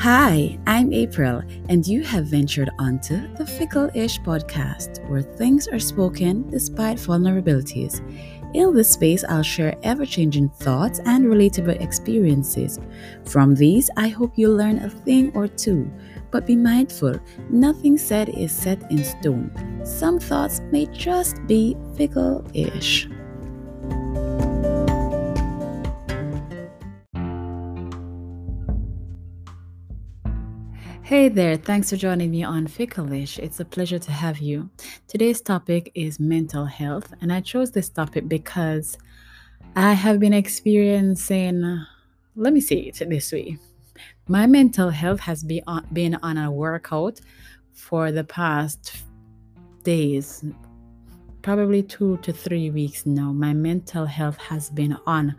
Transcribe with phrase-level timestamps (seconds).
[0.00, 5.80] Hi, I'm April, and you have ventured onto the Fickle Ish podcast, where things are
[5.80, 8.00] spoken despite vulnerabilities.
[8.54, 12.78] In this space, I'll share ever changing thoughts and relatable experiences.
[13.24, 15.90] From these, I hope you'll learn a thing or two.
[16.30, 17.18] But be mindful,
[17.50, 19.50] nothing said is set in stone.
[19.84, 23.08] Some thoughts may just be fickle ish.
[31.08, 33.38] Hey there, thanks for joining me on Fickleish.
[33.38, 34.68] It's a pleasure to have you.
[35.06, 38.98] Today's topic is mental health, and I chose this topic because
[39.74, 41.86] I have been experiencing,
[42.36, 43.56] let me see it this way.
[44.28, 47.22] My mental health has been on, uh, been on a workout
[47.72, 48.98] for the past
[49.84, 50.44] days,
[51.42, 55.34] probably two to three weeks now, my mental health has been on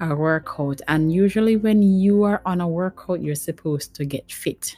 [0.00, 0.80] a workout.
[0.88, 4.76] And usually, when you are on a workout, you're supposed to get fit.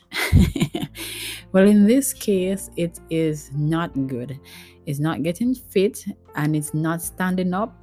[1.52, 4.38] well, in this case, it is not good.
[4.86, 6.04] It's not getting fit
[6.36, 7.76] and it's not standing up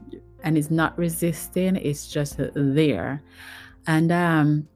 [0.43, 3.23] and it's not resisting, it's just there.
[3.87, 4.67] And um,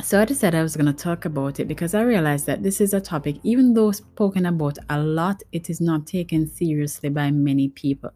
[0.00, 2.80] so I decided I was going to talk about it because I realized that this
[2.80, 7.30] is a topic, even though spoken about a lot, it is not taken seriously by
[7.30, 8.10] many people.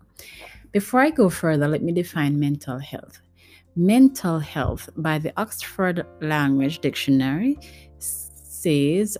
[0.72, 3.20] Before I go further, let me define mental health.
[3.76, 7.58] Mental health, by the Oxford Language Dictionary,
[7.98, 9.16] says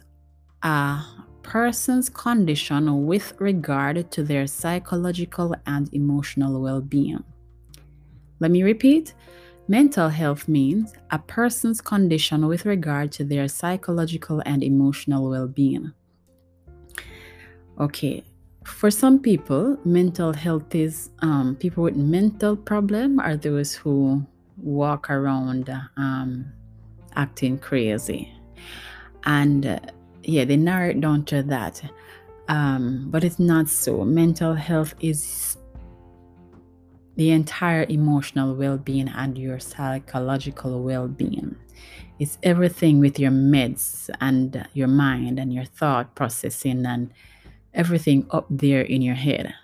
[0.62, 1.02] a
[1.42, 7.22] person's condition with regard to their psychological and emotional well being.
[8.40, 9.14] Let me repeat
[9.68, 15.92] Mental health means a person's condition with regard to their psychological and emotional well being.
[17.80, 18.24] Okay,
[18.64, 24.24] for some people, mental health is um, people with mental problem are those who
[24.56, 26.46] walk around um,
[27.16, 28.32] acting crazy,
[29.24, 29.80] and uh,
[30.22, 31.82] yeah, they narrow it down to that.
[32.48, 34.04] Um, but it's not so.
[34.04, 35.56] Mental health is
[37.16, 41.56] the entire emotional well being and your psychological well being.
[42.18, 47.12] It's everything with your meds and your mind and your thought processing and
[47.74, 49.54] everything up there in your head.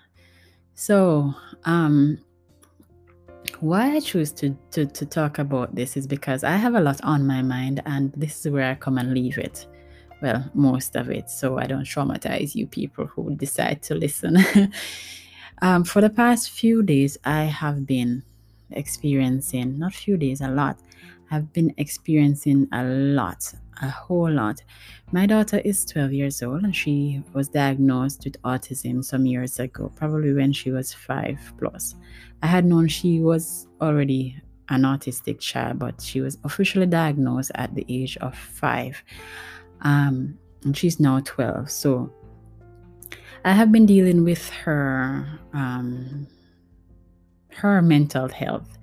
[0.75, 1.33] So,
[1.65, 2.19] um,
[3.59, 6.99] why I choose to, to, to talk about this is because I have a lot
[7.03, 9.67] on my mind, and this is where I come and leave it.
[10.21, 14.37] Well, most of it, so I don't traumatize you people who decide to listen.
[15.63, 18.21] Um, for the past few days, I have been
[18.71, 20.77] experiencing, not few days, a lot.
[21.31, 24.61] I've been experiencing a lot, a whole lot.
[25.13, 29.89] My daughter is 12 years old and she was diagnosed with autism some years ago,
[29.95, 31.95] probably when she was five plus.
[32.41, 34.35] I had known she was already
[34.67, 39.01] an autistic child, but she was officially diagnosed at the age of five.
[39.79, 41.71] Um, and she's now 12.
[41.71, 42.11] So
[43.45, 46.27] I have been dealing with her um,
[47.49, 48.77] her mental health,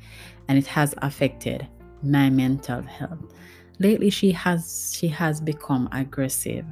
[0.49, 1.67] and it has affected
[2.03, 3.21] my mental health.
[3.79, 6.67] Lately, she has she has become aggressive,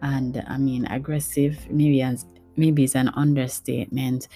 [0.00, 2.24] and I mean aggressive maybe as
[2.56, 4.28] maybe is an understatement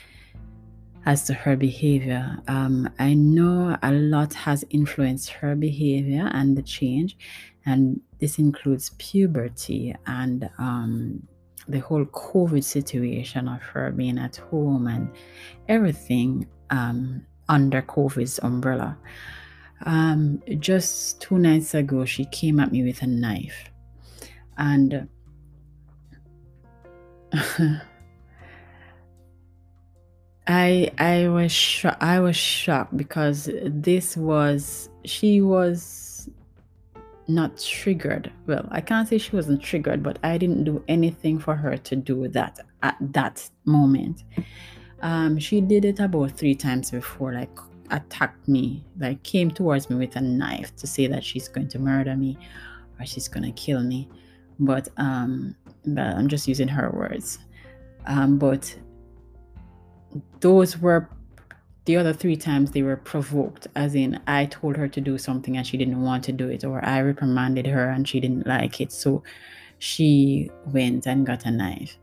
[1.07, 2.39] as to her behavior.
[2.49, 7.17] Um, I know a lot has influenced her behavior and the change,
[7.65, 11.27] and this includes puberty and um,
[11.69, 15.11] the whole COVID situation of her being at home and
[15.69, 18.99] everything um, under COVID's umbrella.
[19.87, 23.71] Um, just two nights ago, she came at me with a knife,
[24.57, 25.09] and
[30.47, 36.04] I I was I was shocked because this was she was
[37.29, 38.33] not triggered.
[38.47, 41.97] Well, I can't say she wasn't triggered, but I didn't do anything for her to
[41.97, 44.25] do that at that moment.
[45.01, 47.57] Um, she did it about three times before, like
[47.91, 51.79] attacked me, like came towards me with a knife to say that she's going to
[51.79, 52.39] murder me
[52.99, 54.09] or she's to kill me.
[54.59, 55.57] But um,
[55.87, 57.39] but I'm just using her words.
[58.07, 58.75] Um, but
[60.41, 61.09] those were
[61.85, 65.57] the other three times they were provoked, as in I told her to do something
[65.57, 68.81] and she didn't want to do it, or I reprimanded her and she didn't like
[68.81, 68.91] it.
[68.93, 69.23] So
[69.79, 71.99] she went and got a knife.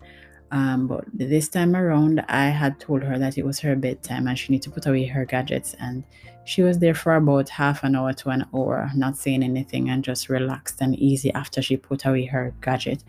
[0.51, 4.37] Um, but this time around, I had told her that it was her bedtime and
[4.37, 5.75] she needed to put away her gadgets.
[5.79, 6.03] And
[6.43, 10.03] she was there for about half an hour to an hour, not saying anything and
[10.03, 13.03] just relaxed and easy after she put away her gadget.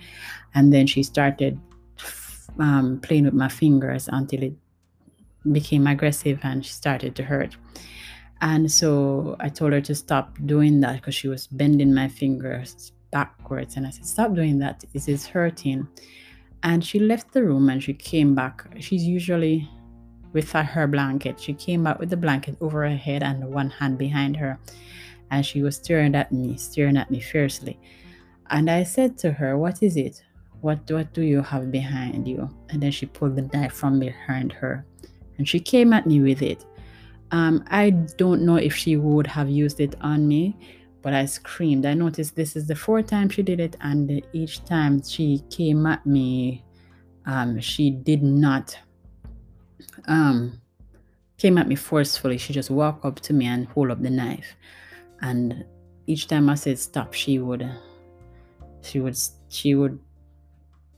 [0.54, 1.58] And then she started
[2.58, 4.54] um, playing with my fingers until it
[5.50, 7.56] became aggressive and she started to hurt.
[8.42, 12.92] And so I told her to stop doing that because she was bending my fingers
[13.12, 13.76] backwards.
[13.76, 14.84] And I said, Stop doing that.
[14.92, 15.86] This is hurting.
[16.64, 18.66] And she left the room and she came back.
[18.80, 19.68] She's usually
[20.32, 21.38] with her blanket.
[21.38, 24.58] She came back with the blanket over her head and one hand behind her.
[25.30, 27.78] And she was staring at me, staring at me fiercely.
[28.50, 30.20] And I said to her, What is it?
[30.62, 32.48] What, what do you have behind you?
[32.70, 34.84] And then she pulled the knife from behind her
[35.38, 36.64] and she came at me with it.
[37.30, 40.56] Um, I don't know if she would have used it on me,
[41.00, 41.86] but I screamed.
[41.86, 45.86] I noticed this is the fourth time she did it, and each time she came
[45.86, 46.64] at me,
[47.26, 48.76] um, she did not
[50.06, 50.60] um,
[51.38, 52.38] came at me forcefully.
[52.38, 54.54] She just walked up to me and hold up the knife,
[55.22, 55.64] and
[56.06, 57.68] each time I said stop, she would,
[58.82, 59.16] she would,
[59.48, 59.98] she would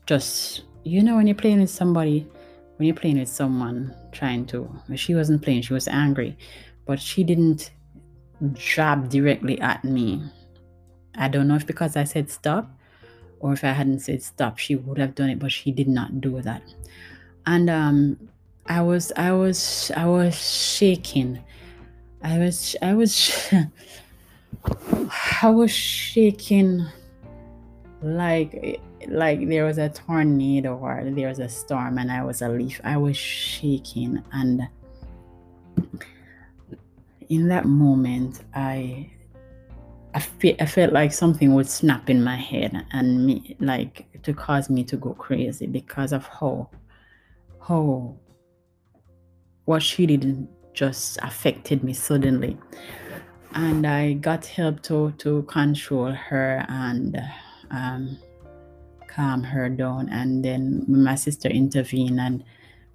[0.05, 2.27] just, you know, when you're playing with somebody,
[2.77, 6.37] when you're playing with someone trying to, she wasn't playing, she was angry,
[6.85, 7.71] but she didn't
[8.53, 10.21] jab directly at me.
[11.15, 12.69] I don't know if because I said stop
[13.39, 16.19] or if I hadn't said stop, she would have done it, but she did not
[16.19, 16.61] do that.
[17.45, 18.29] And um,
[18.65, 21.43] I was, I was, I was shaking.
[22.23, 23.31] I was, I was,
[25.41, 26.85] I was shaking
[28.01, 32.49] like like there was a tornado or there was a storm and I was a
[32.49, 32.79] leaf.
[32.83, 34.67] I was shaking and
[37.29, 39.11] in that moment I
[40.13, 44.33] I, fe- I felt like something would snap in my head and me like to
[44.33, 46.69] cause me to go crazy because of how
[47.67, 48.15] how
[49.65, 52.57] what she did just affected me suddenly
[53.55, 57.21] and I got help to to control her and
[57.71, 58.17] um,
[59.15, 60.09] calm her down.
[60.09, 62.43] And then my sister intervened and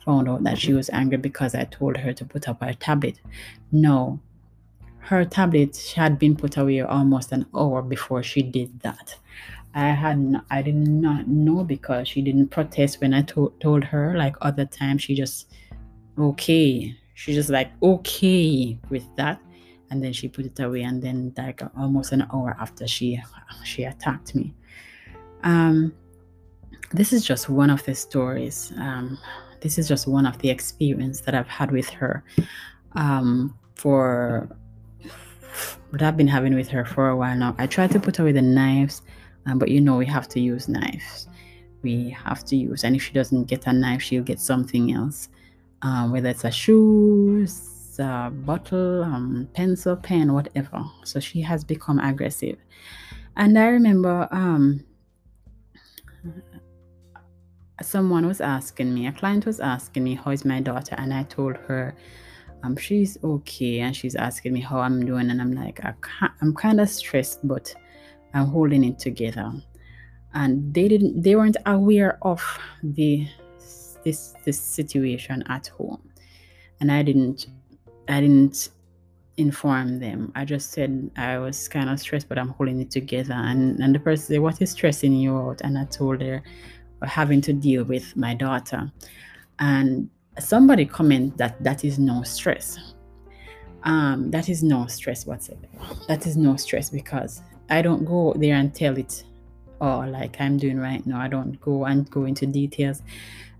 [0.05, 3.21] found out that she was angry because I told her to put up her tablet.
[3.73, 4.21] No,
[4.99, 9.17] her tablet she had been put away almost an hour before she did that.
[9.75, 14.17] I had I did not know because she didn't protest when I to- told her.
[14.17, 15.53] Like other times, she just
[16.19, 16.97] okay.
[17.15, 19.41] She just like okay with that,
[19.91, 20.83] and then she put it away.
[20.83, 23.23] And then like almost an hour after she
[23.65, 24.55] she attacked me.
[25.45, 25.93] Um,
[26.93, 28.73] this is just one of the stories.
[28.77, 29.19] Um,
[29.61, 32.25] this is just one of the experience that I've had with her
[32.93, 34.49] um, for
[35.91, 37.55] what I've been having with her for a while now.
[37.59, 39.03] I try to put away the knives,
[39.47, 41.29] um, but you know we have to use knives.
[41.83, 45.29] We have to use, and if she doesn't get a knife, she'll get something else,
[45.83, 47.47] um, whether it's a shoe,
[47.99, 50.85] a bottle, um, pencil, pen, whatever.
[51.05, 52.59] So she has become aggressive,
[53.37, 54.85] and I remember um,
[57.83, 60.95] someone was asking me, a client was asking me, How is my daughter?
[60.99, 61.95] And I told her,
[62.63, 63.81] um, she's okay.
[63.81, 65.31] And she's asking me how I'm doing.
[65.31, 65.95] And I'm like, I
[66.41, 67.75] I'm kind of stressed, but
[68.35, 69.53] I'm holding it together.
[70.35, 72.43] And they didn't, they weren't aware of
[72.83, 73.27] the
[74.05, 76.03] this this situation at home.
[76.81, 77.47] And I didn't,
[78.09, 78.71] I didn't
[79.37, 80.33] inform them.
[80.35, 83.35] I just said I was kind of stressed, but I'm holding it together.
[83.35, 85.63] And and the person said, What is stressing you out?
[85.63, 86.43] And I told her,
[87.03, 88.91] having to deal with my daughter.
[89.59, 90.09] And
[90.39, 92.79] somebody comment that that is no stress.
[93.83, 95.67] Um, that is no stress whatsoever.
[96.09, 99.25] That is no stress because I don't go there and tell it
[99.81, 101.21] or like I'm doing right now.
[101.21, 103.03] I don't go and go into details.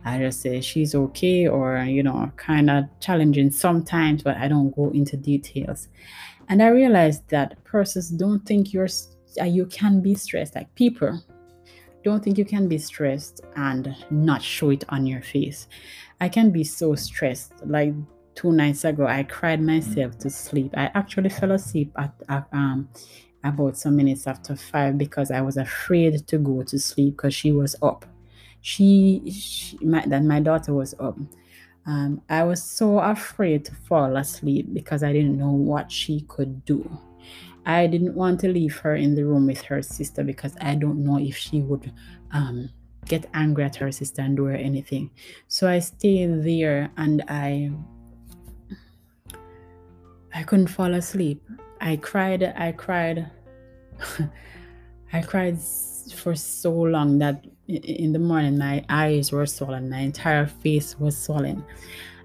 [0.05, 4.75] I just say she's okay or you know kind of challenging sometimes, but I don't
[4.75, 5.89] go into details.
[6.49, 8.89] And I realized that persons don't think you're
[9.45, 10.55] you can be stressed.
[10.55, 11.23] Like people
[12.03, 15.69] don't think you can be stressed and not show it on your face.
[16.21, 17.53] I can be so stressed.
[17.65, 17.95] Like
[18.35, 20.73] two nights ago, I cried myself to sleep.
[20.77, 22.89] I actually fell asleep at, at um
[23.43, 27.53] about some minutes after five because I was afraid to go to sleep because she
[27.53, 28.05] was up.
[28.61, 31.19] She, she my, that my daughter was up.
[31.87, 36.65] Um, I was so afraid to fall asleep because I didn't know what she could
[36.65, 36.99] do.
[37.67, 41.05] I didn't want to leave her in the room with her sister because I don't
[41.05, 41.93] know if she would
[42.33, 42.71] um,
[43.07, 45.11] get angry at her sister and do her anything.
[45.49, 47.73] So I stayed there and I
[50.33, 51.43] I couldn't fall asleep.
[51.81, 53.31] I cried, I cried,
[55.13, 55.59] I cried
[56.15, 61.17] for so long that in the morning my eyes were swollen, my entire face was
[61.17, 61.65] swollen.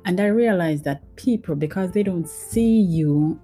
[0.05, 3.39] And I realized that people, because they don't see you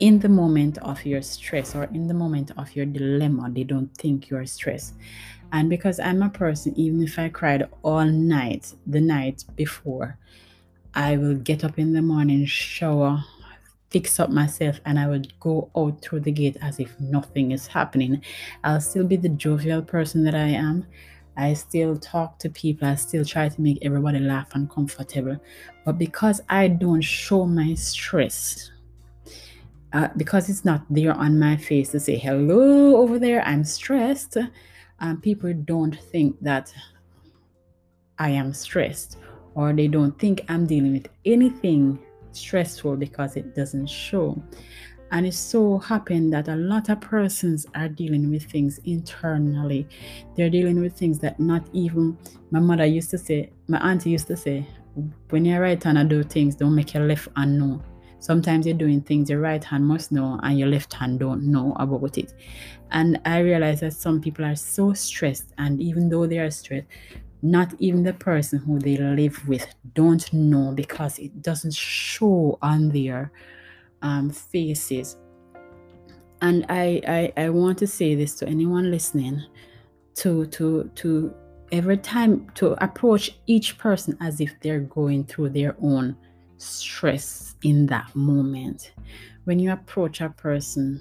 [0.00, 3.94] in the moment of your stress or in the moment of your dilemma, they don't
[3.96, 4.94] think you're stressed.
[5.52, 10.18] And because I'm a person, even if I cried all night, the night before,
[10.94, 13.24] I will get up in the morning, shower,
[13.90, 17.68] fix up myself and I would go out through the gate as if nothing is
[17.68, 18.22] happening.
[18.64, 20.86] I'll still be the jovial person that I am.
[21.36, 22.88] I still talk to people.
[22.88, 25.38] I still try to make everybody laugh and comfortable.
[25.84, 28.72] But because I don't show my stress,
[29.94, 34.36] uh, because it's not there on my face to say hello over there, I'm stressed.
[34.98, 36.74] Um, people don't think that
[38.18, 39.18] I am stressed
[39.54, 42.00] or they don't think I'm dealing with anything
[42.32, 44.42] stressful because it doesn't show.
[45.12, 49.86] And it so happened that a lot of persons are dealing with things internally.
[50.34, 52.18] They're dealing with things that not even
[52.50, 54.66] my mother used to say, my auntie used to say,
[55.30, 57.80] when you're right hand and do things, don't make your left hand know.
[58.24, 61.74] Sometimes you're doing things your right hand must know and your left hand don't know
[61.78, 62.32] about it.
[62.90, 66.86] And I realize that some people are so stressed, and even though they are stressed,
[67.42, 72.88] not even the person who they live with don't know because it doesn't show on
[72.88, 73.30] their
[74.00, 75.18] um, faces
[76.40, 79.42] and I, I i want to say this to anyone listening
[80.16, 81.34] to to to
[81.72, 86.16] every time to approach each person as if they're going through their own
[86.58, 88.92] stress in that moment.
[89.44, 91.00] When you approach a person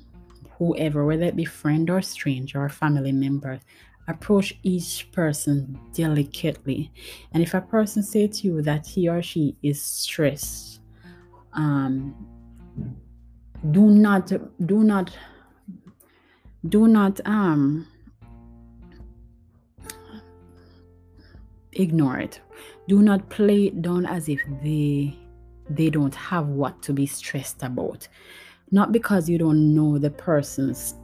[0.58, 3.60] whoever whether it be friend or stranger or family member
[4.08, 6.92] approach each person delicately.
[7.34, 10.82] And if a person say to you that he or she is stressed
[11.54, 12.16] um
[13.72, 14.32] do not
[14.66, 15.16] do not
[16.68, 17.88] do not um
[21.74, 22.42] ignore it.
[22.88, 25.16] Do not play it down as if they
[25.70, 28.08] they don't have what to be stressed about.
[28.72, 30.96] Not because you don't know the person's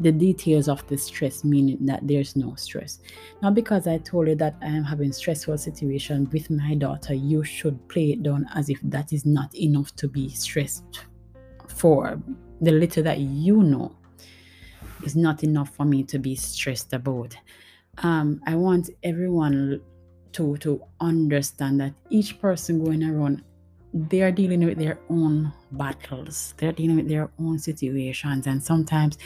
[0.00, 2.98] the details of the stress meaning that there's no stress.
[3.40, 7.42] Not because i told you that i am having stressful situation with my daughter you
[7.42, 11.06] should play it down as if that is not enough to be stressed
[11.68, 12.20] for
[12.60, 13.96] the little that you know
[15.04, 17.36] is not enough for me to be stressed about.
[17.98, 19.80] Um, i want everyone
[20.32, 23.42] to to understand that each person going around
[23.94, 26.54] they are dealing with their own battles.
[26.58, 28.46] They're dealing with their own situations.
[28.46, 29.18] And sometimes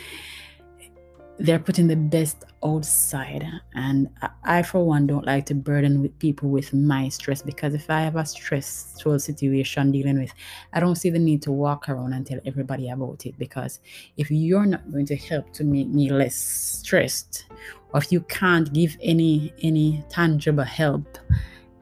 [1.38, 3.44] they're putting the best outside.
[3.74, 4.08] And
[4.44, 8.02] I, for one don't like to burden with people with my stress because if i
[8.02, 10.32] have a stressful situation dealing with
[10.72, 13.36] i don't see the need to walk around and tell everybody about it.
[13.38, 13.80] Because
[14.16, 17.46] if you're not going to help to make me less stressed
[17.92, 21.18] or if you can't give any any tangible help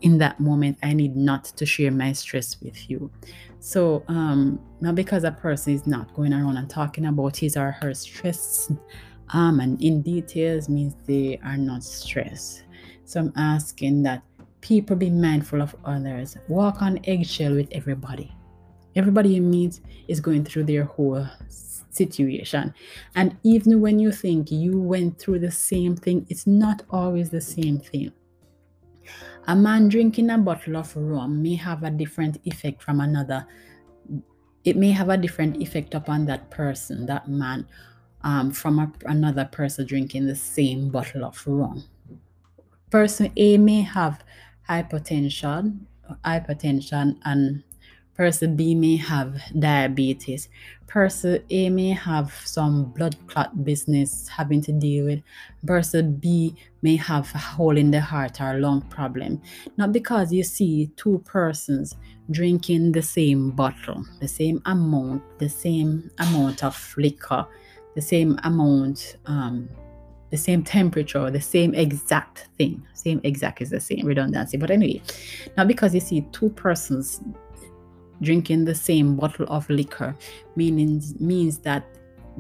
[0.02, 3.10] in that moment i need not to share my stress with you
[3.58, 7.72] so um not because a person is not going around and talking about his or
[7.72, 8.70] her stress
[9.32, 12.64] um, and in details means they are not stressed.
[13.04, 14.22] So I'm asking that
[14.60, 18.32] people be mindful of others, walk on eggshell with everybody.
[18.96, 21.26] Everybody you meet is going through their whole
[21.90, 22.74] situation.
[23.14, 27.40] And even when you think you went through the same thing, it's not always the
[27.40, 28.12] same thing.
[29.46, 33.46] A man drinking a bottle of rum may have a different effect from another.
[34.64, 37.66] It may have a different effect upon that person, that man,
[38.22, 41.84] um, from a, another person drinking the same bottle of rum.
[42.90, 44.22] Person A may have
[44.68, 45.80] hypertension,
[46.24, 47.62] hypertension, and
[48.20, 50.50] person B may have diabetes.
[50.86, 55.22] Person A may have some blood clot business having to deal with.
[55.64, 59.40] Person B may have a hole in the heart or a lung problem.
[59.78, 61.96] Not because you see two persons
[62.30, 67.46] drinking the same bottle, the same amount, the same amount of liquor
[67.94, 69.68] the same amount, um,
[70.30, 72.86] the same temperature, the same exact thing.
[72.94, 74.56] Same exact is the same redundancy.
[74.56, 75.02] But anyway,
[75.56, 77.20] not because you see two persons
[78.22, 80.16] drinking the same bottle of liquor,
[80.56, 81.84] means means that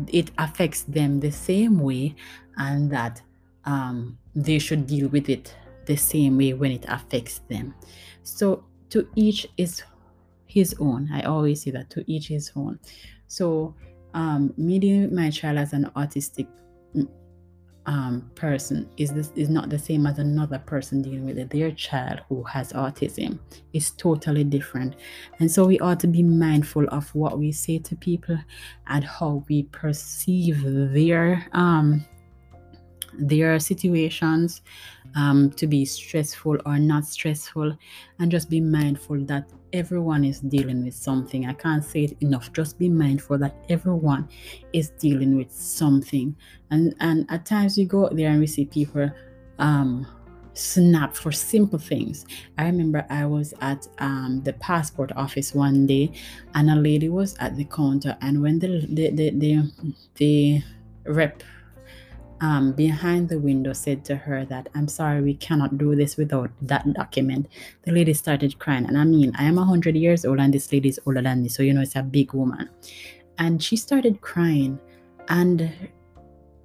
[0.08, 2.14] it affects them the same way
[2.56, 3.20] and that
[3.64, 5.54] um, they should deal with it
[5.86, 7.74] the same way when it affects them.
[8.22, 9.82] So to each is
[10.46, 11.08] his own.
[11.12, 12.78] I always say that to each his own.
[13.28, 13.74] So
[14.14, 16.48] um, meeting my child as an autistic
[17.86, 22.20] um, person is this is not the same as another person dealing with their child
[22.28, 23.38] who has autism.
[23.72, 24.96] It's totally different,
[25.38, 28.38] and so we ought to be mindful of what we say to people
[28.86, 32.04] and how we perceive their um,
[33.18, 34.62] their situations
[35.16, 37.76] um, to be stressful or not stressful,
[38.18, 41.46] and just be mindful that everyone is dealing with something.
[41.46, 42.52] I can't say it enough.
[42.52, 44.28] Just be mindful that everyone
[44.72, 46.36] is dealing with something.
[46.70, 49.10] And and at times we go out there and we see people
[49.58, 50.06] um
[50.54, 52.26] snap for simple things.
[52.58, 56.12] I remember I was at um, the passport office one day,
[56.54, 59.72] and a lady was at the counter, and when the the the the,
[60.16, 60.62] the
[61.04, 61.42] rep
[62.40, 66.50] um, behind the window said to her that I'm sorry, we cannot do this without
[66.62, 67.48] that document.
[67.82, 70.88] The lady started crying, and I mean, I am hundred years old, and this lady
[70.88, 72.68] is older than me, so you know it's a big woman,
[73.38, 74.78] and she started crying,
[75.28, 75.70] and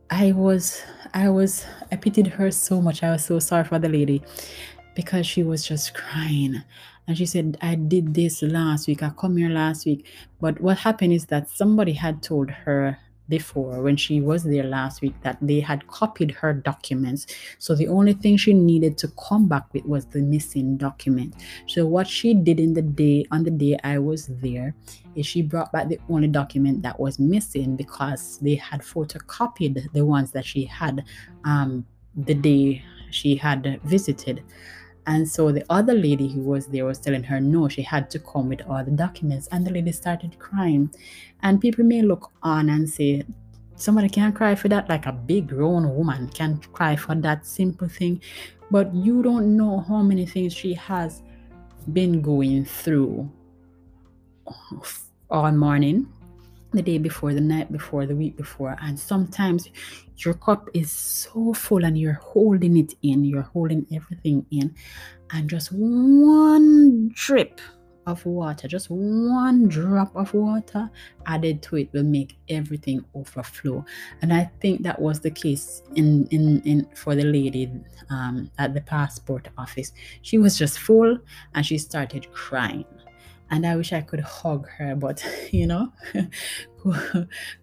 [0.10, 0.82] I was,
[1.14, 3.04] I was, I pitied her so much.
[3.04, 4.22] I was so sorry for the lady
[4.96, 6.62] because she was just crying.
[7.08, 9.04] And she said, I did this last week.
[9.04, 10.08] I come here last week.
[10.42, 12.98] But what happened is that somebody had told her
[13.30, 17.28] before when she was there last week that they had copied her documents.
[17.60, 21.36] So the only thing she needed to come back with was the missing document.
[21.68, 24.76] So what she did in the day on the day I was there
[25.16, 30.06] is she brought back the only document that was missing because they had photocopied the
[30.06, 31.04] ones that she had
[31.46, 34.44] um, the day she had visited.
[35.08, 38.20] And so the other lady who was there was telling her no, she had to
[38.20, 39.48] come with all the documents.
[39.52, 40.90] And the lady started crying.
[41.44, 43.24] And people may look on and say,
[43.76, 47.88] somebody can't cry for that, like a big grown woman can't cry for that simple
[47.88, 48.22] thing.
[48.72, 51.22] But you don't know how many things she has
[51.94, 53.32] been going through
[55.30, 56.08] all morning
[56.76, 58.76] the day before, the night before, the week before.
[58.82, 59.70] And sometimes
[60.18, 64.76] your cup is so full and you're holding it in, you're holding everything in,
[65.32, 67.60] and just one drip
[68.08, 70.90] of water, just one drop of water
[71.26, 73.84] added to it will make everything overflow.
[74.22, 77.72] And I think that was the case in in, in for the lady
[78.10, 79.92] um, at the passport office.
[80.22, 81.18] She was just full
[81.54, 82.86] and she started crying
[83.52, 85.92] and I wish I could hug her, but you know,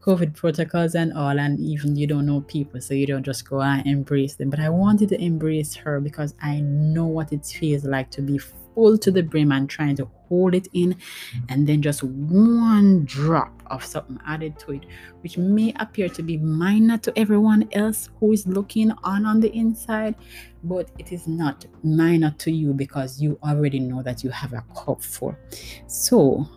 [0.01, 3.61] COVID protocols and all, and even you don't know people, so you don't just go
[3.61, 4.51] and embrace them.
[4.51, 8.39] But I wanted to embrace her because I know what it feels like to be
[8.75, 10.97] full to the brim and trying to hold it in,
[11.49, 14.87] and then just one drop of something added to it,
[15.21, 19.55] which may appear to be minor to everyone else who is looking on on the
[19.55, 20.15] inside,
[20.65, 24.65] but it is not minor to you because you already know that you have a
[24.75, 25.37] cup full.
[25.87, 26.49] So,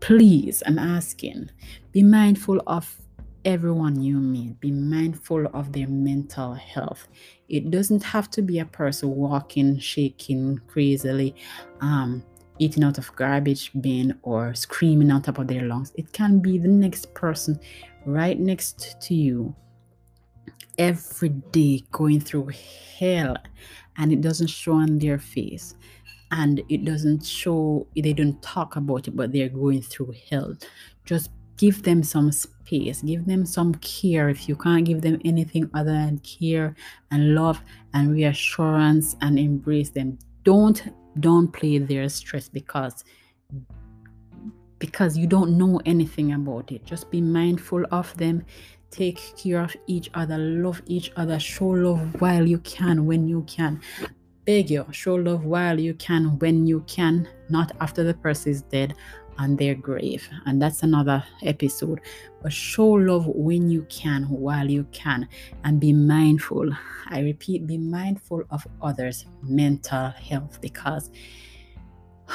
[0.00, 1.50] please, I'm asking,
[1.92, 2.96] be mindful of
[3.44, 4.60] everyone you meet.
[4.60, 7.08] Be mindful of their mental health.
[7.48, 11.34] It doesn't have to be a person walking, shaking crazily,
[11.80, 12.22] um,
[12.58, 15.92] eating out of garbage bin or screaming on top of their lungs.
[15.96, 17.58] It can be the next person
[18.04, 19.54] right next to you
[20.78, 22.50] every day going through
[22.98, 23.36] hell
[23.98, 25.74] and it doesn't show on their face
[26.30, 30.56] and it doesn't show they don't talk about it but they're going through hell
[31.04, 32.50] just give them some space
[33.02, 34.28] give them some care.
[34.28, 36.74] If you can't give them anything other than care
[37.10, 37.60] and love
[37.94, 40.82] and reassurance and embrace them don't
[41.18, 43.04] don't play their stress because
[44.78, 46.84] because you don't know anything about it.
[46.86, 48.42] Just be mindful of them.
[48.90, 50.38] Take care of each other.
[50.38, 51.38] Love each other.
[51.38, 53.80] Show love while you can when you can.
[54.46, 58.62] Beg you show love while you can when you can not after the person is
[58.62, 58.94] dead
[59.40, 62.00] on their grave and that's another episode
[62.42, 65.26] but show love when you can while you can
[65.64, 66.68] and be mindful
[67.08, 71.10] i repeat be mindful of others mental health because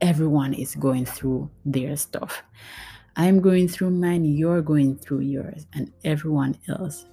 [0.00, 2.42] everyone is going through their stuff
[3.16, 7.06] I'm going through mine, you're going through yours, and everyone else.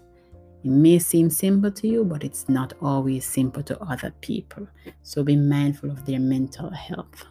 [0.63, 4.67] It may seem simple to you, but it's not always simple to other people.
[5.03, 7.25] So be mindful of their mental health.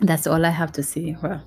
[0.00, 1.16] That's all I have to say.
[1.22, 1.42] Well,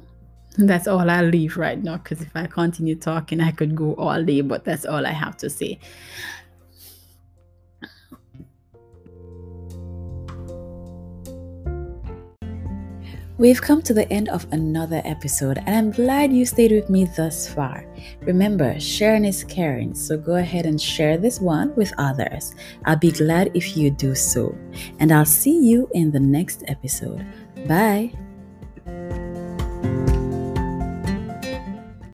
[0.58, 4.24] that's all I'll leave right now because if I continue talking, I could go all
[4.24, 5.80] day, but that's all I have to say.
[13.38, 17.06] We've come to the end of another episode, and I'm glad you stayed with me
[17.18, 17.84] thus far.
[18.22, 22.54] Remember, sharing is caring, so go ahead and share this one with others.
[22.86, 24.56] I'll be glad if you do so.
[25.00, 27.26] And I'll see you in the next episode.
[27.68, 28.14] Bye.